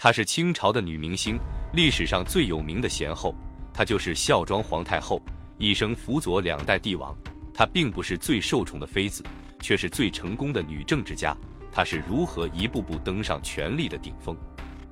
[0.00, 1.36] 她是清朝的女明星，
[1.72, 3.34] 历史上最有名的贤后，
[3.74, 5.20] 她就是孝庄皇太后，
[5.58, 7.12] 一生辅佐两代帝王。
[7.52, 9.24] 她并不是最受宠的妃子，
[9.58, 11.36] 却是最成功的女政治家。
[11.72, 14.36] 她是如何一步步登上权力的顶峰？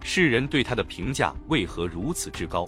[0.03, 2.67] 世人对她的评价为何如此之高？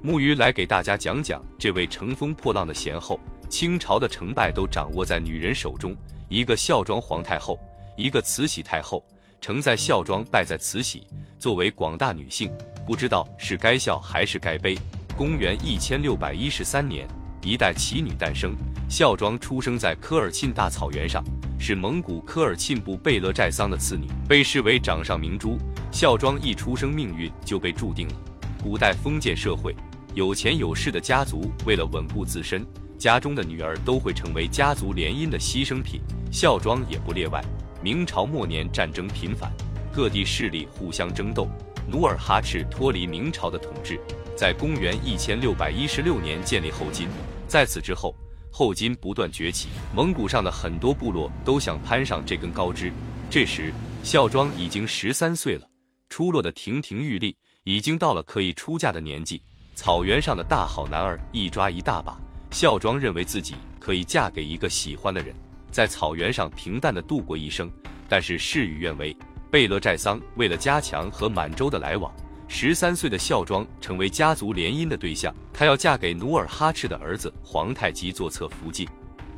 [0.00, 3.18] 木鱼来给大家讲讲这位乘风破浪的贤后。
[3.48, 5.96] 清朝的成败都掌握在女人手中，
[6.28, 7.58] 一个孝庄皇太后，
[7.96, 9.04] 一个慈禧太后。
[9.42, 11.02] 成在孝庄，败在慈禧。
[11.36, 12.48] 作为广大女性，
[12.86, 14.78] 不知道是该笑还是该悲。
[15.16, 17.08] 公元一千六百一十三年，
[17.42, 18.54] 一代奇女诞生。
[18.88, 21.24] 孝庄出生在科尔沁大草原上，
[21.58, 25.58] 是蒙古科尔沁部贝勒寨桑的次女，被视为掌上明珠。
[25.90, 28.14] 孝庄一出生，命运就被注定了。
[28.62, 29.74] 古代封建社会，
[30.14, 32.64] 有钱有势的家族为了稳固自身，
[32.96, 36.00] 家中的女儿都会成为家族联姻的牺牲品。
[36.30, 37.42] 孝庄也不例外。
[37.82, 39.50] 明朝末年，战争频繁，
[39.92, 41.48] 各地势力互相争斗。
[41.90, 43.98] 努尔哈赤脱离明朝的统治，
[44.36, 47.08] 在公元一千六百一十六年建立后金。
[47.48, 48.14] 在此之后，
[48.52, 52.92] 后金不断崛起，蒙古上的很多部落都想攀上这根高枝。
[53.28, 53.72] 这时，
[54.04, 55.68] 孝庄已经十三岁了，
[56.08, 59.42] 出落的亭亭玉立，已经到了可以出嫁的年纪。
[59.74, 62.16] 草原上的大好男儿一抓一大把，
[62.52, 65.34] 孝庄认为自己可以嫁给一个喜欢的人。
[65.72, 67.68] 在草原上平淡的度过一生，
[68.08, 69.16] 但是事与愿违。
[69.50, 72.12] 贝勒寨桑为了加强和满洲的来往，
[72.46, 75.34] 十三岁的孝庄成为家族联姻的对象。
[75.52, 78.86] 她要嫁给努尔哈赤的儿子皇太极做侧福晋。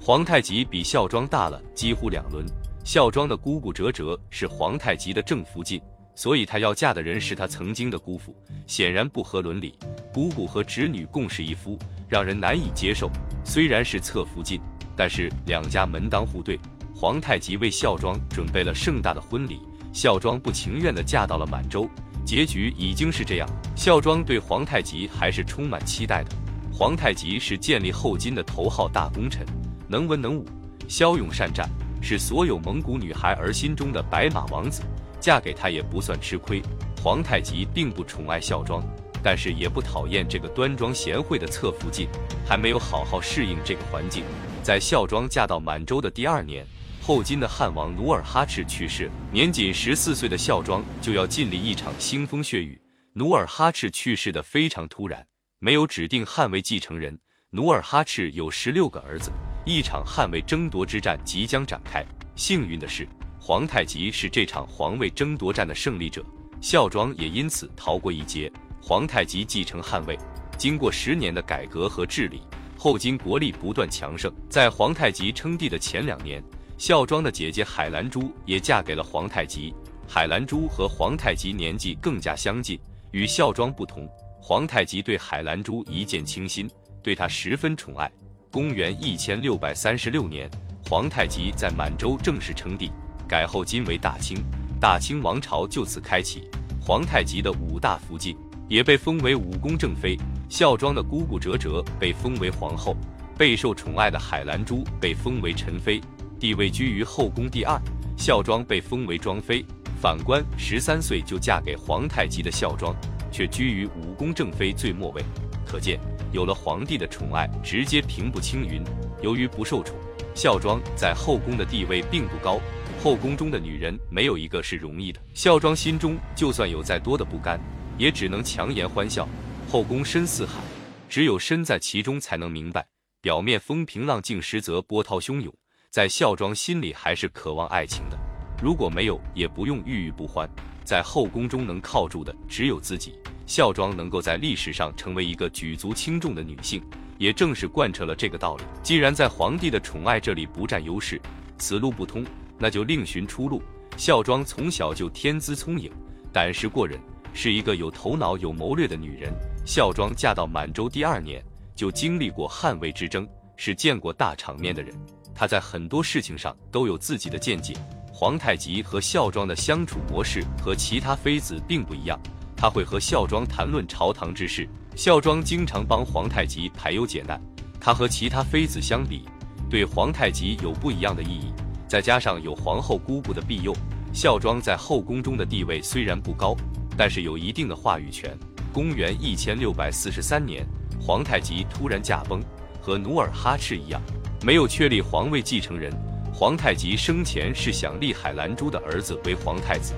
[0.00, 2.44] 皇太极比孝庄大了几乎两轮。
[2.84, 5.80] 孝庄的姑姑哲哲是皇太极的正福晋，
[6.14, 9.74] 所以她要嫁的人是她曾经的姑父，显然不合伦理。
[10.12, 13.10] 姑姑和侄女共侍一夫，让人难以接受。
[13.44, 14.60] 虽然是侧福晋。
[14.96, 16.58] 但是两家门当户对，
[16.94, 19.60] 皇太极为孝庄准备了盛大的婚礼，
[19.92, 21.88] 孝庄不情愿地嫁到了满洲，
[22.24, 23.48] 结局已经是这样。
[23.76, 26.30] 孝庄对皇太极还是充满期待的。
[26.72, 29.46] 皇太极是建立后金的头号大功臣，
[29.86, 30.44] 能文能武，
[30.88, 31.68] 骁勇善战，
[32.02, 34.82] 是所有蒙古女孩儿心中的白马王子，
[35.20, 36.60] 嫁给他也不算吃亏。
[37.02, 38.82] 皇太极并不宠爱孝庄，
[39.22, 42.08] 但是也不讨厌这个端庄贤惠的侧福晋，
[42.44, 44.24] 还没有好好适应这个环境。
[44.64, 46.66] 在孝庄嫁到满洲的第二年，
[47.02, 52.80] 后金的汉王努尔哈赤去世，年仅十四岁的孝庄就要经历一场腥风血雨。
[53.12, 55.22] 努尔哈赤去世的非常突然，
[55.58, 57.16] 没有指定汉位继承人。
[57.50, 59.30] 努尔哈赤有十六个儿子，
[59.66, 62.02] 一场汉位争夺之战即将展开。
[62.34, 63.06] 幸运的是，
[63.38, 66.24] 皇太极是这场皇位争夺战的胜利者，
[66.62, 68.50] 孝庄也因此逃过一劫。
[68.80, 70.18] 皇太极继承汉位，
[70.56, 72.40] 经过十年的改革和治理。
[72.84, 76.44] 后金国力不断强盛，在皇太极称帝的前两年，
[76.76, 79.72] 孝庄的姐姐海兰珠也嫁给了皇太极。
[80.06, 82.78] 海兰珠和皇太极年纪更加相近，
[83.10, 84.06] 与孝庄不同，
[84.38, 86.70] 皇太极对海兰珠一见倾心，
[87.02, 88.12] 对她十分宠爱。
[88.50, 90.46] 公元一千六百三十六年，
[90.86, 92.92] 皇太极在满洲正式称帝，
[93.26, 94.36] 改后金为大清，
[94.78, 96.50] 大清王朝就此开启。
[96.78, 98.36] 皇太极的五大福晋
[98.68, 100.18] 也被封为武功正妃。
[100.54, 102.96] 孝庄的姑姑哲哲被封为皇后，
[103.36, 106.00] 备受宠爱的海兰珠被封为宸妃，
[106.38, 107.76] 地位居于后宫第二。
[108.16, 109.66] 孝庄被封为庄妃。
[110.00, 112.94] 反观十三岁就嫁给皇太极的孝庄，
[113.32, 115.20] 却居于武功正妃最末位。
[115.66, 115.98] 可见，
[116.30, 118.80] 有了皇帝的宠爱，直接平步青云。
[119.22, 119.96] 由于不受宠，
[120.36, 122.60] 孝庄在后宫的地位并不高。
[123.02, 125.18] 后宫中的女人没有一个是容易的。
[125.34, 127.58] 孝庄心中就算有再多的不甘，
[127.98, 129.28] 也只能强颜欢笑。
[129.74, 130.60] 后宫深似海，
[131.08, 132.86] 只有身在其中才能明白。
[133.20, 135.52] 表面风平浪静，实则波涛汹涌。
[135.90, 138.16] 在孝庄心里还是渴望爱情的。
[138.62, 140.48] 如果没有，也不用郁郁不欢。
[140.84, 143.18] 在后宫中能靠住的只有自己。
[143.46, 146.80] 孝庄能够在历史上成为一个举足轻重的女性，
[147.18, 148.62] 也正是贯彻了这个道理。
[148.80, 151.20] 既然在皇帝的宠爱这里不占优势，
[151.58, 152.24] 此路不通，
[152.60, 153.60] 那就另寻出路。
[153.96, 155.90] 孝庄从小就天资聪颖，
[156.32, 156.96] 胆识过人，
[157.34, 159.30] 是一个有头脑、有谋略的女人。
[159.66, 161.44] 孝庄嫁到满洲第二年，
[161.74, 164.94] 就经历过汉魏之争，是见过大场面的人。
[165.34, 167.74] 她在很多事情上都有自己的见解。
[168.12, 172.18] 皇太极和孝庄的相处模式和其他妃子并不一样，
[172.56, 177.42] 他会和孝庄谈论朝堂之事，孝庄经常帮皇太极排忧解难。
[177.80, 179.24] 他和其他妃子相比，
[179.68, 181.52] 对皇太极有不一样的意义。
[181.88, 183.74] 再加上有皇后姑姑的庇佑，
[184.12, 186.56] 孝庄在后宫中的地位虽然不高，
[186.96, 188.36] 但是有一定的话语权。
[188.72, 190.66] 公元一千六百四十三年，
[191.00, 192.42] 皇太极突然驾崩，
[192.80, 194.02] 和努尔哈赤一样，
[194.42, 195.92] 没有确立皇位继承人。
[196.32, 199.94] 皇太极生前是想立海兰珠的儿子为皇太子，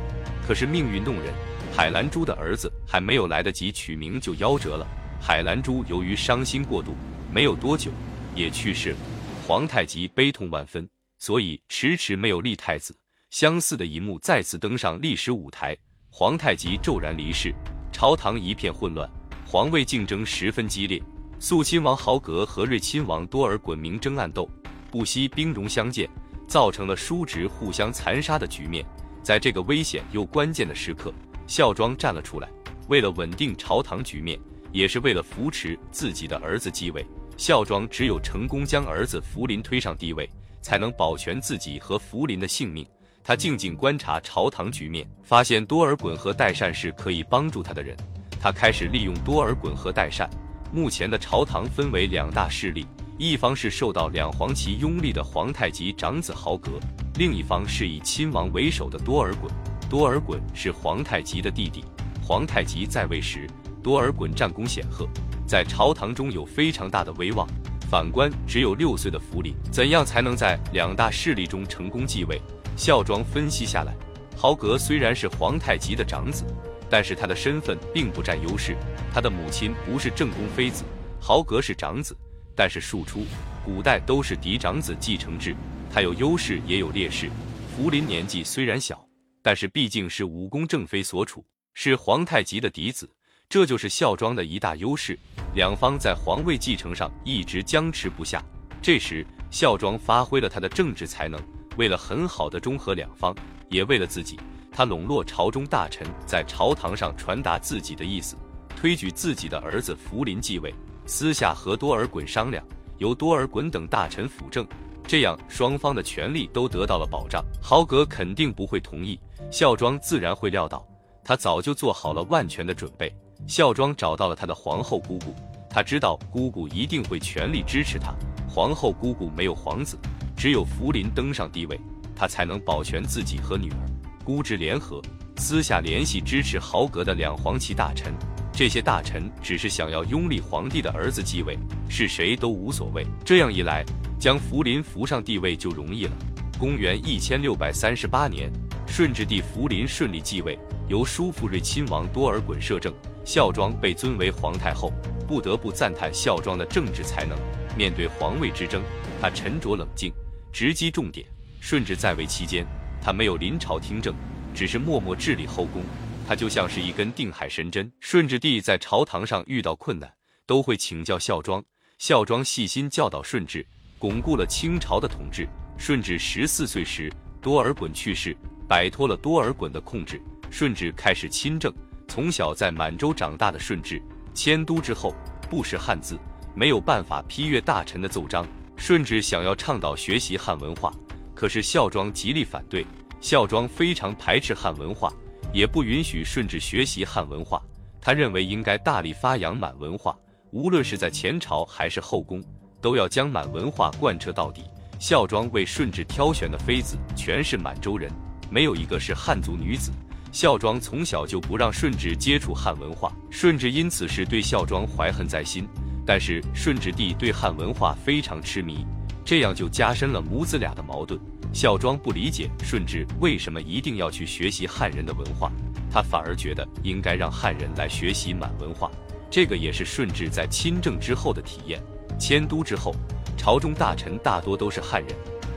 [0.47, 1.33] 可是命运弄人，
[1.75, 4.87] 海兰珠的儿子还没有来得及取名就夭折了。
[5.19, 6.95] 海兰珠由于伤心过度，
[7.33, 7.91] 没有多久
[8.35, 8.99] 也去世了。
[9.47, 10.87] 皇太极悲痛万分，
[11.19, 12.95] 所以迟迟没有立太子。
[13.31, 15.75] 相似的一幕再次登上历史舞台。
[16.19, 17.55] 皇太极骤然离世，
[17.93, 19.07] 朝堂一片混乱，
[19.47, 20.99] 皇位竞争十分激烈。
[21.39, 24.49] 肃亲王豪格和睿亲王多尔衮明争暗斗，
[24.91, 26.09] 不惜兵戎相见，
[26.49, 28.83] 造成了叔侄互相残杀的局面。
[29.23, 31.13] 在这个危险又关键的时刻，
[31.47, 32.49] 孝庄站了出来，
[32.89, 34.41] 为了稳定朝堂局面，
[34.73, 37.05] 也是为了扶持自己的儿子继位。
[37.37, 40.27] 孝庄只有成功将儿子福临推上帝位，
[40.63, 42.87] 才能保全自己和福临的性命。
[43.27, 47.97] 他静静观察朝堂局面，发现多尔衮和代善是可以帮助他的人。
[48.41, 50.31] 他开始利用多尔衮和代善。
[50.73, 52.87] 目前的朝堂分为两大势力，
[53.19, 56.79] 一方是受到两黄旗拥立的皇太极长子豪格，
[57.19, 59.51] 另一方是以亲王为首的多尔衮。
[59.91, 61.85] 多尔衮是皇太极的弟弟。
[62.23, 63.45] 皇太极在位时，
[63.83, 65.05] 多尔衮战功显赫，
[65.49, 67.45] 在朝堂中有非常大的威望。
[67.91, 72.41] 反观只有六岁的福临，怎样才能在两大势力中成功继位？
[72.77, 73.97] 孝庄分析下来，
[74.37, 76.45] 豪格虽然是皇太极的长子，
[76.91, 78.77] 但是他的身份并不占优势。
[79.13, 80.85] 他的母亲不是正宫妃子，
[81.19, 82.15] 豪格是长子，
[82.55, 83.25] 但是庶出，
[83.65, 85.57] 古代都是嫡长子继承制，
[85.91, 87.31] 他有优势也有劣势。
[87.75, 89.03] 福临年纪虽然小，
[89.43, 93.09] 但是毕竟是武宫正妃所处，是皇太极的嫡子，
[93.49, 95.19] 这就是孝庄的一大优势。
[95.55, 98.45] 两方在皇位继承上一直僵持不下，
[98.83, 101.41] 这时孝庄发挥了他的政治才能。
[101.77, 103.35] 为了很好的中和两方，
[103.69, 104.39] 也为了自己，
[104.73, 108.37] 他笼络朝中大臣，在朝堂上传达自己的意思，
[108.77, 110.75] 推举自己的儿子福临继位，
[111.07, 112.65] 私下和多尔衮商量，
[112.99, 114.67] 由多尔衮等大臣辅政，
[115.07, 117.45] 这样双方的权力都得到了保障。
[117.63, 119.19] 豪格肯定不会同意，
[119.51, 120.87] 孝庄自然会料到，
[121.23, 123.15] 他早就做好了万全的准备。
[123.47, 125.35] 孝庄找到了他的皇后姑姑，
[125.69, 128.15] 他知道姑姑一定会全力支持他。
[128.49, 129.99] 皇后姑姑没有皇子。
[130.37, 131.81] 只有福临登上帝位，
[132.15, 133.77] 他才能保全自己和女儿。
[134.23, 135.01] 孤侄联合，
[135.37, 138.13] 私下联系支持豪格的两黄旗大臣。
[138.53, 143.07] 这些大臣只是想要拥立皇帝的儿子继位，是谁都无所谓。
[143.25, 143.85] 这样一来，
[144.19, 146.13] 将福临扶上帝位就容易了。
[146.59, 148.51] 公元一千六百三十八年，
[148.87, 152.93] 顺治帝福临顺利继位，由叔父睿亲王多尔衮摄政，
[153.25, 154.93] 孝庄被尊为皇太后。
[155.29, 157.37] 不得不赞叹孝庄的政治才能。
[157.77, 158.83] 面对皇位之争，
[159.21, 160.11] 他沉着冷静。
[160.57, 161.27] 直击重点。
[161.61, 162.67] 顺治在位期间，
[162.99, 164.15] 他没有临朝听政，
[164.55, 165.83] 只是默默治理后宫。
[166.27, 167.93] 他就像是一根定海神针。
[168.01, 170.11] 顺治帝在朝堂上遇到困难，
[170.47, 171.63] 都会请教孝庄。
[171.99, 173.67] 孝庄细心教导顺治，
[173.99, 175.47] 巩固了清朝的统治。
[175.77, 177.13] 顺治十四岁时，
[177.43, 178.35] 多尔衮去世，
[178.67, 180.19] 摆脱了多尔衮的控制。
[180.51, 181.71] 顺治开始亲政。
[182.09, 184.01] 从小在满洲长大的顺治，
[184.33, 185.15] 迁都之后
[185.51, 186.19] 不识汉字，
[186.55, 188.47] 没有办法批阅大臣的奏章。
[188.77, 190.93] 顺治想要倡导学习汉文化，
[191.35, 192.87] 可是孝庄极力反对。
[193.21, 195.13] 孝庄非常排斥汉文化，
[195.53, 197.61] 也不允许顺治学习汉文化。
[198.01, 200.17] 他认为应该大力发扬满文化，
[200.53, 202.45] 无论是在前朝还是后宫，
[202.81, 204.63] 都要将满文化贯彻到底。
[205.01, 208.11] 孝庄为顺治挑选的妃子全是满洲人，
[208.49, 209.91] 没有一个是汉族女子。
[210.31, 215.67] 孝庄从小就不让顺治接触汉文化，顺治因此是对孝庄怀恨在心。
[216.07, 218.87] 但是顺治帝对汉文化非常痴迷，
[219.25, 221.21] 这样就加深了母子俩的矛盾。
[221.53, 225.51] 孝庄不理解顺治为什么一定要去学习汉人的文化，
[225.91, 228.91] 他反而觉得应该让汉人来学习满文化。
[229.29, 231.83] 这个也是顺治在亲政之后的体验。
[232.19, 232.95] 迁都之后，
[233.37, 235.11] 朝中大臣大多都是汉人，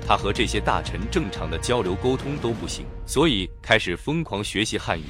[0.08, 5.04] 他和这些大臣正常的交流沟通都不行，所以开始疯狂学习汉语。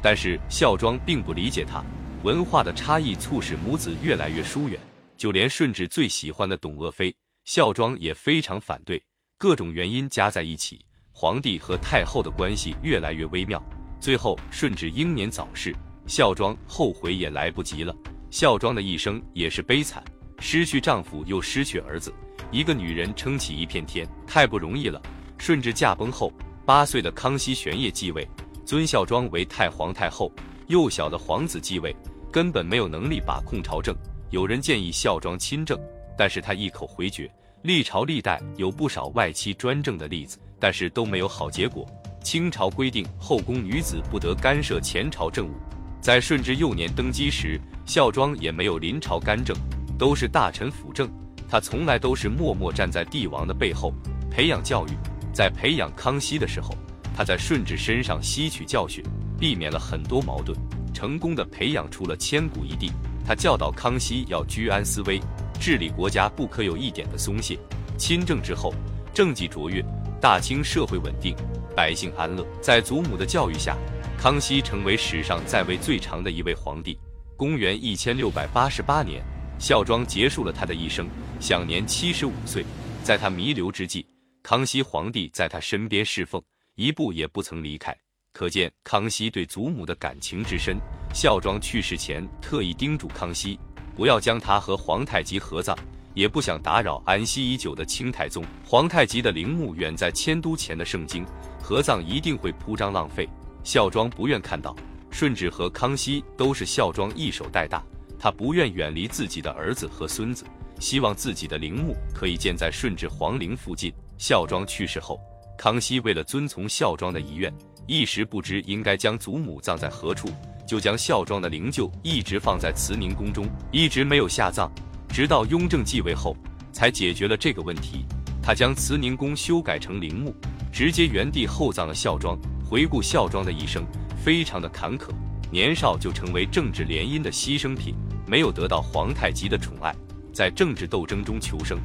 [0.00, 1.84] 但是孝庄并不理解他。
[2.22, 4.80] 文化的差异促使母子越来越疏远，
[5.16, 9.02] 就连顺治最喜欢的董鄂妃，孝庄也非常反对。
[9.38, 13.62] 各种原因加在一起，皇帝和太后的关系越来越微妙。
[14.00, 15.74] 最后，顺治英年早逝，
[16.06, 17.94] 孝庄后悔也来不及了。
[18.30, 20.04] 孝庄的一生也是悲惨，
[20.38, 22.12] 失去丈夫又失去儿子，
[22.50, 25.00] 一个女人撑起一片天，太不容易了。
[25.38, 26.32] 顺治驾崩后，
[26.64, 28.28] 八岁的康熙玄烨继位，
[28.64, 30.32] 尊孝庄为太皇太后，
[30.66, 31.94] 幼小的皇子继位。
[32.32, 33.96] 根本没有能力把控朝政。
[34.30, 35.78] 有人建议孝庄亲政，
[36.18, 37.30] 但是他一口回绝。
[37.62, 41.86] 历朝历代有不少外戚专政的例子，但是都没有好结果。
[42.22, 45.52] 清朝规定后宫女子不得干涉前朝政务。
[46.00, 49.56] 在顺治幼年登基时，孝庄也没有临朝干政，
[49.98, 51.08] 都是大臣辅政。
[51.48, 53.92] 他从来都是默默站在帝王的背后，
[54.30, 54.90] 培养教育。
[55.32, 56.74] 在培养康熙的时候，
[57.16, 59.04] 他在顺治身上吸取教训，
[59.38, 60.56] 避免了很多矛盾。
[60.92, 62.90] 成功的培养出了千古一帝。
[63.26, 65.20] 他教导康熙要居安思危，
[65.58, 67.58] 治理国家不可有一点的松懈。
[67.98, 68.72] 亲政之后，
[69.12, 69.84] 政绩卓越，
[70.20, 71.34] 大清社会稳定，
[71.74, 72.46] 百姓安乐。
[72.60, 73.76] 在祖母的教育下，
[74.16, 76.96] 康熙成为史上在位最长的一位皇帝。
[77.36, 79.20] 公元一千六百八十八年，
[79.58, 81.08] 孝庄结束了他的一生，
[81.40, 82.64] 享年七十五岁。
[83.02, 84.06] 在他弥留之际，
[84.44, 86.40] 康熙皇帝在他身边侍奉，
[86.76, 87.96] 一步也不曾离开。
[88.36, 90.76] 可见康熙对祖母的感情之深。
[91.14, 93.58] 孝庄去世前特意叮嘱康熙，
[93.96, 95.74] 不要将他和皇太极合葬，
[96.12, 98.44] 也不想打扰安息已久的清太宗。
[98.62, 101.24] 皇太极的陵墓远在迁都前的盛京，
[101.62, 103.26] 合葬一定会铺张浪费。
[103.64, 104.76] 孝庄不愿看到。
[105.10, 107.82] 顺治和康熙都是孝庄一手带大，
[108.18, 110.44] 他不愿远离自己的儿子和孙子，
[110.78, 113.90] 希望自己的陵墓可以建在顺治皇陵附近。
[114.18, 115.18] 孝庄去世后，
[115.56, 117.50] 康熙为了遵从孝庄的遗愿。
[117.86, 120.28] 一时不知应该将祖母葬在何处，
[120.66, 124.70] 就将孝庄的灵柩一直放在慈宁宫中，一直没有下葬。
[125.08, 126.36] 直到雍正继位后，
[126.72, 128.04] 才解决了这个问题。
[128.42, 130.34] 他将慈宁宫修改成陵墓，
[130.72, 132.38] 直接原地厚葬了孝庄。
[132.68, 133.84] 回顾孝庄的一生，
[134.24, 135.10] 非常的坎坷。
[135.52, 137.94] 年少就成为政治联姻的牺牲品，
[138.26, 139.94] 没有得到皇太极的宠爱，
[140.32, 141.78] 在政治斗争中求生。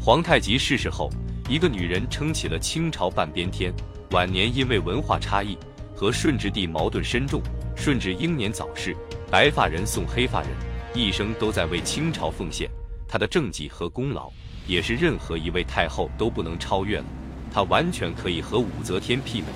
[0.00, 1.08] 皇太极逝世后，
[1.48, 3.72] 一个女人撑起了清朝半边天。
[4.14, 5.58] 晚年因为文化差异
[5.92, 7.42] 和顺治帝矛盾深重，
[7.74, 8.96] 顺治英年早逝，
[9.28, 10.50] 白发人送黑发人，
[10.94, 12.70] 一生都在为清朝奉献。
[13.08, 14.30] 他的政绩和功劳
[14.68, 17.04] 也是任何一位太后都不能超越了。
[17.50, 19.46] 他完全可以和武则天媲美，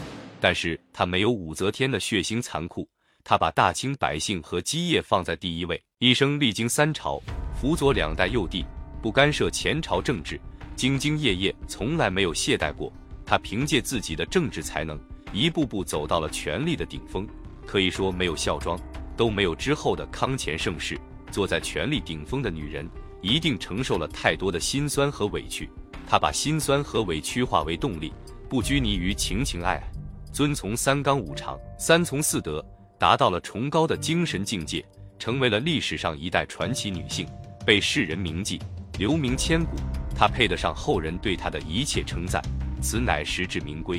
[0.41, 2.89] 但是他没有武则天的血腥残酷。
[3.23, 7.23] 他把大清百姓和基业放在第一位，一生历经三朝，
[7.55, 8.67] 辅佐两代幼帝，
[9.01, 10.37] 不干涉前朝政治，
[10.77, 12.93] 兢兢业业，从来没有懈怠过。
[13.29, 14.99] 他凭借自己的政治才能，
[15.35, 17.29] 一步步走到了权力的顶峰。
[17.67, 18.81] 可以说，没有孝庄，
[19.19, 20.99] 都没有之后的康乾盛世。
[21.31, 22.89] 坐在权力顶峰的女人，
[23.21, 25.69] 一定承受了太多的辛酸和委屈。
[26.07, 28.15] 她把辛酸和委屈化为动力，
[28.49, 29.93] 不拘泥于情情爱爱，
[30.33, 32.65] 遵从三纲五常、三从四德，
[32.99, 34.83] 达到了崇高的精神境界，
[35.19, 37.29] 成为了历史上一代传奇女性，
[37.67, 38.59] 被世人铭记，
[38.99, 39.77] 留名千古。
[40.17, 42.43] 她配得上后人对她的一切称赞。
[42.81, 43.97] 此乃实至名归。